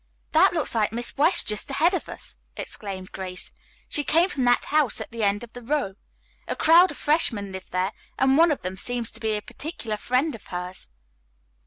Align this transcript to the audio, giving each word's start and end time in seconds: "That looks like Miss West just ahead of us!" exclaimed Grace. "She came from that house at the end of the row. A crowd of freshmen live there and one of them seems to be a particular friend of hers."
"That 0.31 0.53
looks 0.53 0.73
like 0.73 0.91
Miss 0.91 1.15
West 1.15 1.47
just 1.47 1.69
ahead 1.69 1.93
of 1.93 2.09
us!" 2.09 2.35
exclaimed 2.57 3.11
Grace. 3.11 3.51
"She 3.87 4.03
came 4.03 4.29
from 4.29 4.45
that 4.45 4.65
house 4.65 4.99
at 4.99 5.11
the 5.11 5.23
end 5.23 5.43
of 5.43 5.53
the 5.53 5.61
row. 5.61 5.93
A 6.47 6.55
crowd 6.55 6.89
of 6.89 6.97
freshmen 6.97 7.51
live 7.51 7.69
there 7.69 7.93
and 8.17 8.35
one 8.35 8.49
of 8.49 8.63
them 8.63 8.77
seems 8.77 9.11
to 9.11 9.19
be 9.19 9.33
a 9.37 9.43
particular 9.43 9.97
friend 9.97 10.33
of 10.33 10.45
hers." 10.47 10.87